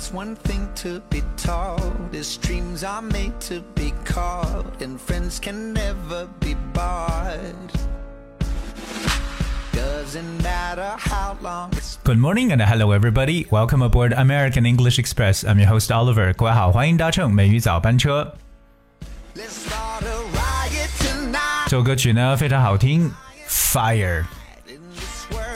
[0.00, 1.80] there's one thing to be taught
[2.12, 7.40] is dreams are made to be caught, and friends can never be bought.
[9.72, 13.46] Doesn't matter how long it's Good morning and hello everybody.
[13.50, 15.44] Welcome aboard American English Express.
[15.44, 16.32] I'm your host Oliver.
[16.32, 18.34] 各位好，欢迎搭乘美语早班车。
[19.34, 21.64] let's start a riot tonight.
[21.64, 23.12] 这首歌曲呢非常好听，
[23.48, 24.24] Fire。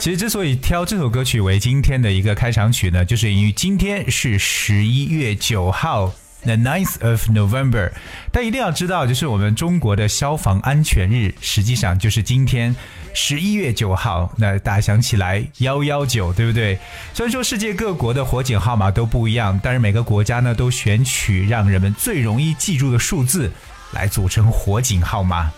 [0.06, 6.14] 其实之所以挑这首歌曲为今天的一个开场曲呢，就是因为今天是十一月九号。
[6.44, 7.90] ，the ninth of November，
[8.30, 12.72] 但一定要知道，就是我们中国的消防安全日，实际上就是今天
[13.14, 14.32] 十一月九号。
[14.38, 16.78] 那大家想起来幺幺九，对不对？
[17.12, 23.50] 虽然说世界各国的火警号码都不一样，但是每个国家呢都选取让人们最容易记住的数字
[23.90, 25.50] 来组成火警号码。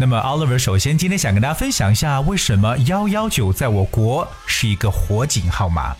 [0.00, 5.94] 那么，Oliver 首先今天想跟大家分享一下，为什么幺幺九在我国是一个火警号码。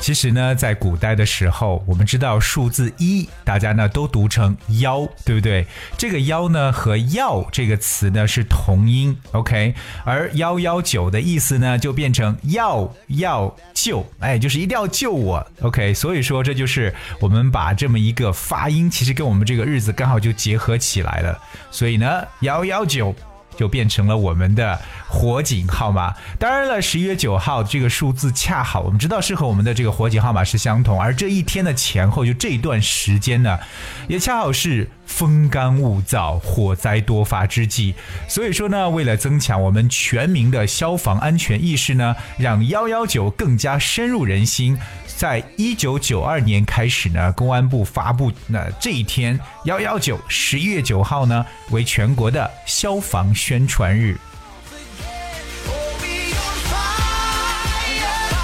[0.00, 5.66] 其实呢，在古代的时候，我们知道数字一，大家呢都读成幺，对不对？
[5.96, 15.92] 这个幺呢和药这个词呢是同音，OK，而幺幺九的意思呢就变成要要救，哎，就是一定要救我，OK。
[15.92, 21.38] 所以说这就是我们把这么一个发音，其实跟我们这个日子刚好就结合起来了。
[21.70, 23.14] 所以呢，幺幺九。
[23.58, 26.14] 就变成了我们的火警号码。
[26.38, 33.58] 当然了，十一月九号这个数字恰好我们知道是和我们的这个火警号码是相同，而这一天的前后，就这一段时间呢，
[34.06, 37.96] 也恰好是风干物燥、火灾多发之际。
[38.28, 44.78] 所以说呢，为了增强我们全民的消防安全意识呢，让幺幺九更加深入人心。
[45.18, 54.16] 在一九九二年开始呢，公安部发布那这一天幺幺九十一月九号呢为全国的消防宣传日。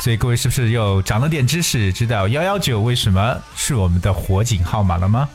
[0.03, 5.29] 所以各位是不是又长了点知识，知道幺幺九为什么是我们的火警号码了吗？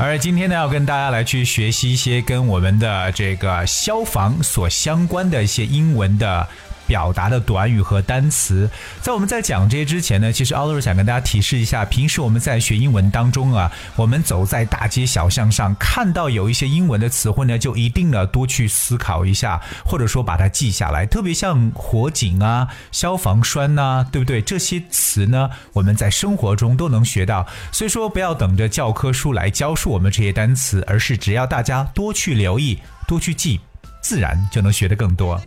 [0.00, 6.48] 而今天呢，要跟大家来去学习一些跟我们的这个消防所相关的一些英文的。
[6.88, 8.68] 表达的短语和单词，
[9.02, 21.04] 在我们在讲这些之前呢，其实 Oliver 想跟大家提示一下，平时我们在学英文当中啊，我们走在大街小巷上，看到有一些英文的词汇呢，就一定呢多去思考一下，或者说把它记下来。
[21.04, 24.40] 特别像火警啊、消防栓呐、对不对？
[24.40, 27.46] 这些词呢，我们在生活中都能学到。
[27.70, 33.60] 所以说，不要等着教科书来教授我们这些单词，而是只要大家多去留意、多去记，
[34.00, 35.40] 自然就能学得更多。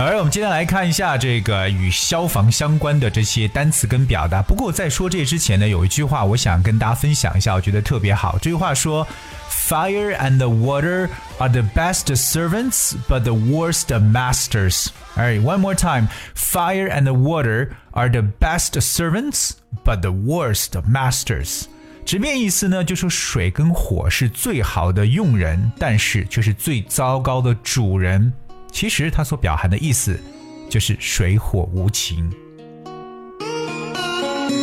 [0.00, 4.40] 而我们接下来看一下这个与消防相关的这些单词跟表达。
[4.40, 8.38] 不过在说这之前呢，有一句话我想跟大家分享一下，我觉得特别好。
[8.40, 9.04] 这句话说
[9.50, 14.86] ：“Fire and the water are the best servants, but the worst masters.”
[15.16, 16.06] Alright, one more time.
[16.36, 19.54] Fire and the water are the best servants,
[19.84, 21.64] but the worst masters.
[22.06, 28.32] 直面意思呢，就说水跟火是最好的佣人，但是却是最糟糕的主人。
[28.70, 30.18] 其实它所表含的意思
[30.68, 32.30] 就是水火无情。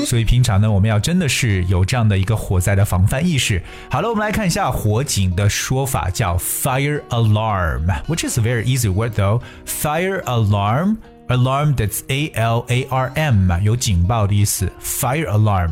[0.06, 3.60] 所以平常呢，我们要真的是有这样的一个火灾的防范意识。
[3.90, 9.42] 好了，我们来看一下火警的说法，叫 fire alarm，which is a very easy word though.
[9.66, 10.98] Fire alarm。
[11.28, 15.72] Alarm that's A L A R M 有警报的意思，fire alarm。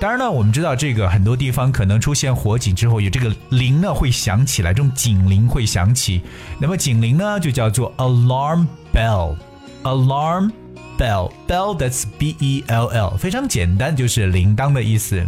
[0.00, 6.22] 当然呢，我们知道这个很多地方可能出现火警之后，有这个铃呢会响起来，这种警铃会响起。
[6.58, 10.50] 那么警铃呢就叫做 alarm bell，alarm
[10.98, 15.22] bell，bell that's B E L L，非常简单，就是铃铛的意思。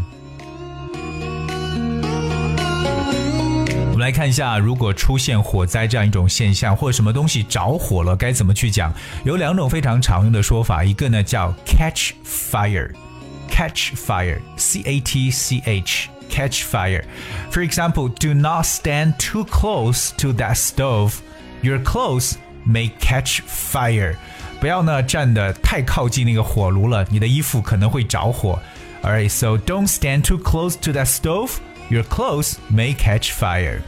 [4.09, 8.94] 来看一下，如果出现火灾这样一种现象，或者什么东西着火了，该怎么去讲？
[9.24, 17.03] 有两种非常常用的说法，一个呢叫 catch fire，catch fire，C A T C H。Catch fire.
[17.51, 21.13] For example, do not stand too close to that stove.
[21.62, 22.33] Your clothes
[22.68, 24.15] may catch fire.
[24.59, 28.59] 不要呢站得太靠近那个火炉了，你的衣服可能会着火。
[29.03, 31.51] Alright, so don't stand too close to that stove.
[31.89, 33.81] Your clothes may catch fire.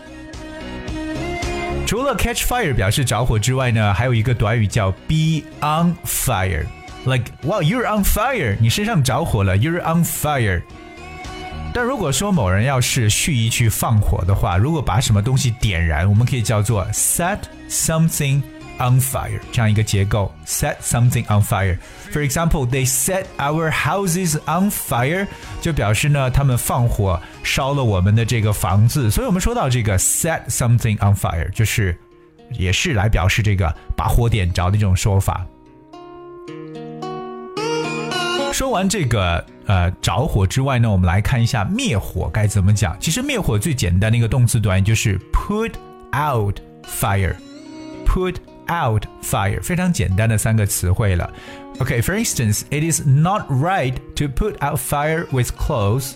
[1.92, 6.64] 除了 catch fire 表示着火之外呢，还有一个短语叫 be on fire。
[7.04, 8.56] Like, wow, you're on fire！
[8.58, 10.62] 你身上着火了，you're on fire。
[11.74, 18.40] 但如果说某人要是蓄意去放火的话，如果把什么东西点燃，我们可以叫做 set something
[18.78, 21.78] on fire 这样一个结构，set something on fire。
[22.12, 25.26] For example, they set our houses on fire，
[25.60, 29.10] 就表示呢他们放火烧了我们的这个房子。
[29.10, 31.96] 所以我们说到这个 set something on fire，就是
[32.50, 35.46] 也是来表示这个把火点着的这种说法。
[38.52, 42.94] 说完这个呃着火之外呢，我们来看一下灭火该怎么讲。
[43.00, 45.72] 其实灭火最简单的一个动词短语就是 put
[46.14, 48.36] out fire，put
[48.71, 51.31] out fire，非常简单的三个词汇了。
[51.79, 56.13] Okay, for instance, it is not right to put out fire with clothes.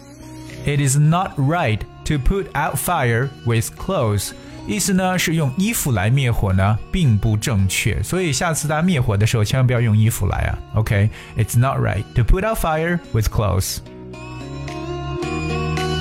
[0.66, 4.32] It is not right to put out fire with clothes.
[4.68, 8.02] 意思呢是用衣服来灭火呢，并不正确。
[8.04, 10.60] 所以下次大家灭火的时候，千万不要用衣服来啊。
[10.76, 13.78] OK，it's not right to put out fire with clothes。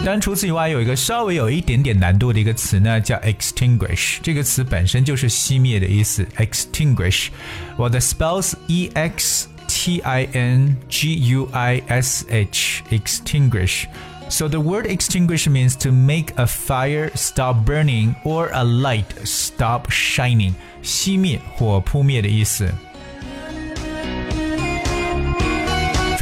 [0.05, 4.17] 当然，除此以外，有一个稍微有一点点难度的一个词呢，叫 extinguish。
[4.23, 6.27] 这个词本身就是熄灭的意思。
[6.39, 7.29] extinguish，
[7.77, 15.47] 我的 spells e x t i n g u i s h extinguish。So the word extinguish
[15.49, 22.73] means to make a fire stop burning or a light stop shining，熄灭或扑灭的意思。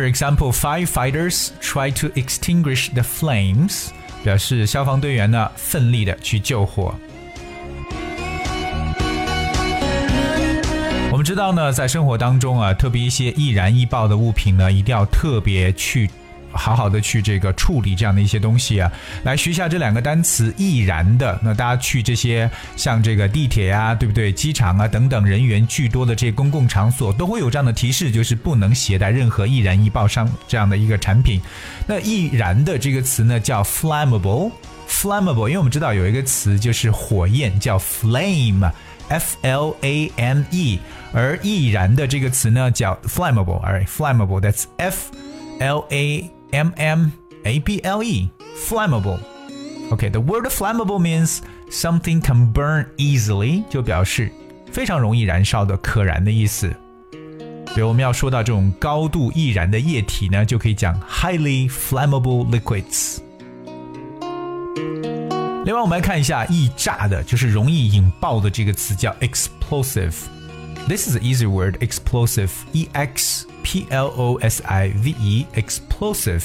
[0.04, 3.88] For example, firefighters try to extinguish the flames，
[4.22, 6.94] 表示消防队员呢奋力的去救火。
[11.10, 16.10] 我们知道呢，在生活当中啊，特别一些易燃易爆的物品呢，一定要特别去
[16.54, 18.92] 好好的去这个处理这样的一些东西啊，
[19.24, 21.40] 来学一下这两个单词易燃的。
[21.44, 24.32] 那大家去这些像这个地铁呀，对不对？
[24.32, 31.42] 机场啊等等人员巨多的这些公共场所，都会有这样的提示，就是不能携带任何易燃易爆伤这样的一个产品。
[31.88, 40.80] 那易燃的这个词呢叫 flammable，flammable，因为我们知道有一个词就是火焰叫 flame，f l a m e，
[41.14, 45.12] 而易燃的这个词呢叫 flammable，alright，flammable，that's f
[45.60, 47.11] l a M M
[47.45, 49.19] A B L E, flammable.
[49.91, 54.31] Okay, the word flammable means something can burn easily，就表示
[54.71, 56.75] 非常容易燃烧的、可燃的意思。
[57.75, 63.19] 比如我们要说到这种高度易燃的液体呢，就可以讲 highly flammable liquids。
[65.65, 70.15] 另外，我们来看一下易炸的，就是容易引爆的这个词叫 explosive。
[70.89, 72.51] This is an easy word, explosive.
[72.73, 76.45] E X P L O S I V E, explosive.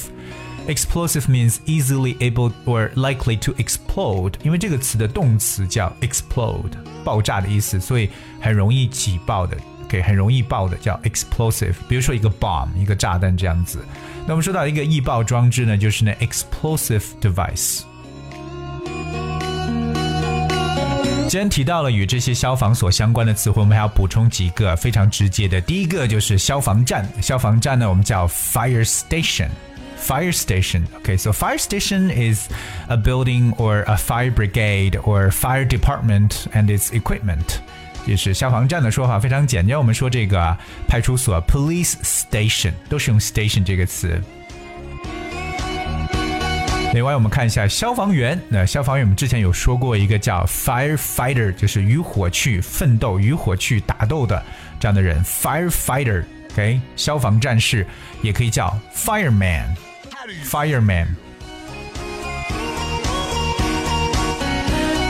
[0.68, 6.72] Explosive means easily able or likely to explode，因为这个词的动词叫 explode，
[7.04, 8.10] 爆炸的意思，所以
[8.40, 11.76] 很容易起爆的，OK，很容易爆的叫 explosive。
[11.90, 13.80] 比如说一个 bomb，一个炸弹这样子。
[14.26, 17.82] 那我们说到一个易爆装置呢，就是呢 explosive device。
[21.29, 25.61] 既然提到了与这些消防所相关的词汇，我们还要补充几个非常直接的。
[25.61, 29.49] 第一个就是消防站，消防站呢我们叫 fire station。
[30.01, 32.49] Fire station，OK，so fire station is
[32.87, 37.45] a building or a fire brigade or fire department and its equipment.
[38.07, 44.19] 就是消防站的说法非常简单，我们说这个派出所 police station 都是用 station 这个词。
[46.95, 48.41] 另外，我们看一下消防员。
[48.49, 54.43] 那消防员，我们之前有说过一个叫 firefighter，就是与火去奋斗、与火去打斗的
[54.81, 55.23] 这样的人。
[55.25, 57.87] firefighter，OK，消防战士
[58.23, 61.07] 也可以叫 fireman，fireman。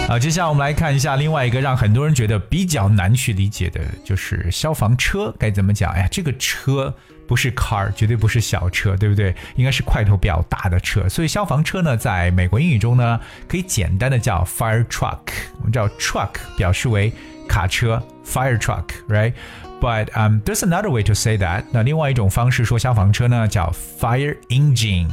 [0.09, 5.93] 好，接下来我们来看一下另外一个让很多人觉得比较难去理解的，就是消防车该怎么讲？
[5.93, 6.95] 哎呀，这个车。
[7.27, 9.35] 不是 car，绝对不是小车，对不对？
[9.57, 11.07] 应该是块头比较大的车。
[11.11, 15.19] 所以消防车呢，在美国英语中呢，可以简单的叫 fire truck。
[15.59, 17.12] 我们知道 truck 表示为
[17.47, 21.65] 卡车，fire truck，right？But um, there's another way to say that。
[21.71, 25.11] 那另外一种方式说消防车呢，叫 fire engine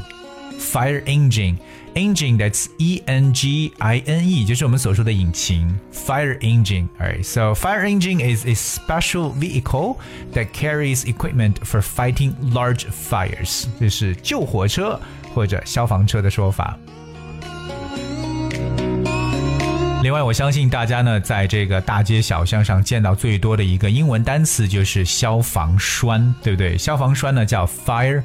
[0.54, 6.86] engine，fire engine。engine that's E N G I N E，就是我们所说的引擎，fire engine.
[7.00, 9.96] Alright, so fire engine is a special vehicle
[10.32, 15.00] that carries equipment for fighting large fires，这是救火车
[15.34, 16.78] 或者消防车的说法。
[20.04, 26.78] 另外，我相信大家呢，在这个大街小巷上见到最多的一个英文单词就是消防栓，对不对？
[26.78, 28.22] 消防栓呢叫 fire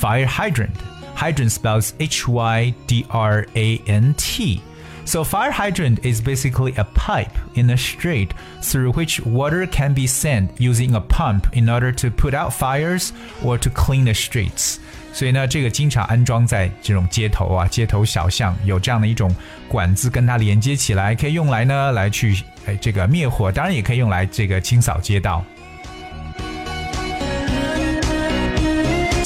[0.00, 4.60] hydrant，fire hydrant。Hydrant spells H Y D R A N T.
[5.06, 8.30] So, fire hydrant is basically a pipe in a street
[8.62, 13.12] through which water can be sent using a pump in order to put out fires
[13.44, 14.78] or to clean the streets.
[15.12, 19.32] 所以呢，这个经常安装在这种街头啊、街头小巷，有这样的一种
[19.68, 25.44] 管子跟它连接起来，可以用来呢来去哎这个灭火，当然也可以用来这个清扫街道。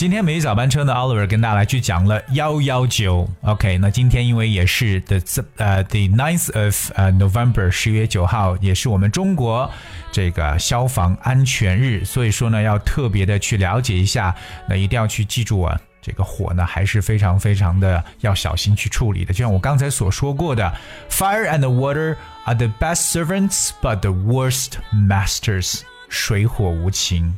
[0.03, 3.25] 今天每日早班车呢，Oliver 跟大家来去讲了幺幺九。
[3.39, 5.15] OK，那今天因为也是 the
[5.55, 9.71] 呃 the ninth of 呃 November 十月九号，也是我们中国
[10.11, 14.35] 这个消防安全日，所以说呢要特别的去了解一下，
[14.67, 19.31] 那一定要去记住啊，这个火呢还是非常非常的要小心去处理的。
[19.33, 20.69] 就像我刚才所说过的
[21.09, 25.79] ，Fire and water are the best servants, but the worst masters。
[26.09, 27.33] 水火无情。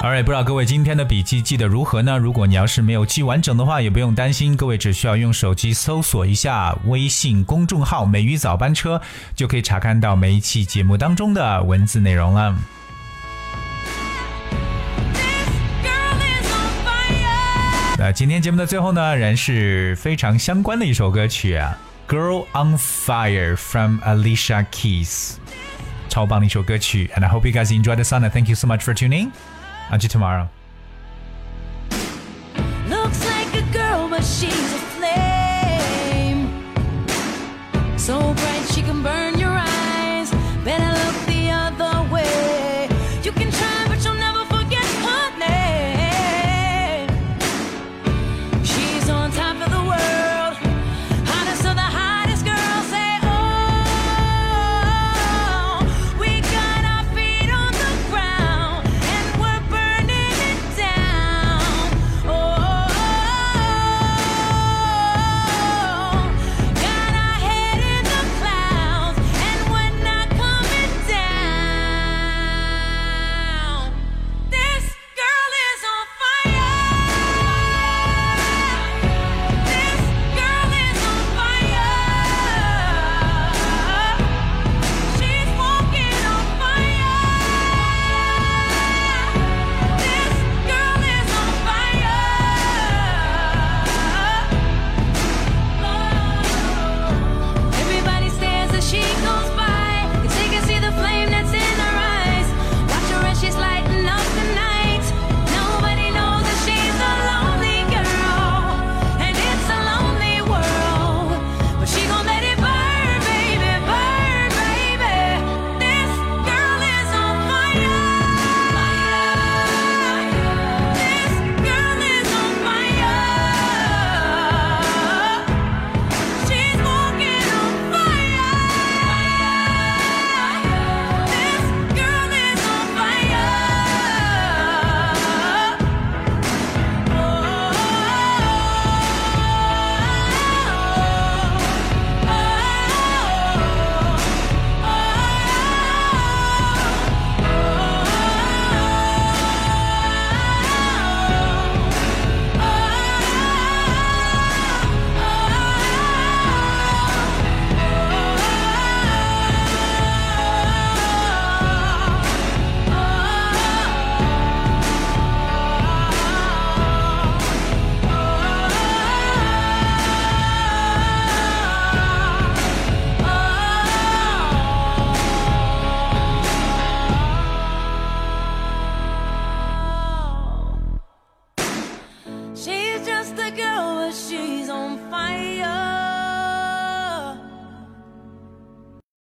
[0.00, 2.16] Alright，不知道各位今天的笔记记得如何呢？
[2.16, 9.02] 如果你要是没有记完整的话，也不用担心，各位只需要用手机搜索一下微信公众号“美语早班车”，
[9.34, 12.54] 就可以查看到每一期节目当中的文字内容了。
[17.98, 21.76] 那今天节目的最后呢，仍是非常相关的一首歌曲啊，
[22.14, 25.32] 《Girl on Fire》from Alicia Keys，
[26.08, 27.10] 超棒的一首歌曲。
[27.16, 28.30] And I hope you guys enjoy the song.
[28.30, 29.30] Thank you so much for tuning.
[29.90, 30.48] Until tomorrow.